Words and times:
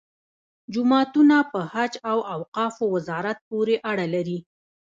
جوماتونه 0.73 1.37
په 1.51 1.59
حج 1.73 1.93
او 2.11 2.19
اوقافو 2.35 2.83
وزارت 2.95 3.37
پورې 3.49 3.75
اړه 3.91 4.05
لري. 4.13 4.39